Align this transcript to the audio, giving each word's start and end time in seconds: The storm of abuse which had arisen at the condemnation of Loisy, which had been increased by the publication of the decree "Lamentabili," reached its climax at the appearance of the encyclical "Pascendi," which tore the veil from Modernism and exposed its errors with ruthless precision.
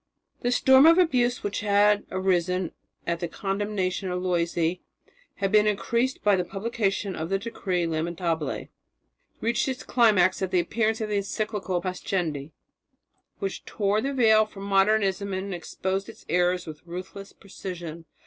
The 0.41 0.51
storm 0.51 0.87
of 0.87 0.97
abuse 0.97 1.43
which 1.43 1.59
had 1.59 2.07
arisen 2.09 2.71
at 3.05 3.19
the 3.19 3.27
condemnation 3.27 4.09
of 4.09 4.23
Loisy, 4.23 4.81
which 5.05 5.11
had 5.35 5.51
been 5.51 5.67
increased 5.67 6.23
by 6.23 6.35
the 6.35 6.43
publication 6.43 7.15
of 7.15 7.29
the 7.29 7.37
decree 7.37 7.85
"Lamentabili," 7.85 8.69
reached 9.41 9.67
its 9.67 9.83
climax 9.83 10.41
at 10.41 10.49
the 10.49 10.59
appearance 10.59 11.01
of 11.01 11.09
the 11.09 11.17
encyclical 11.17 11.83
"Pascendi," 11.83 12.49
which 13.37 13.63
tore 13.65 14.01
the 14.01 14.11
veil 14.11 14.47
from 14.47 14.63
Modernism 14.63 15.33
and 15.33 15.53
exposed 15.53 16.09
its 16.09 16.25
errors 16.27 16.65
with 16.65 16.81
ruthless 16.87 17.31
precision. 17.31 18.05